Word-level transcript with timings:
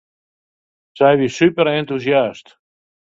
Sy 0.97 1.09
wie 1.19 1.29
superentûsjast. 1.37 2.47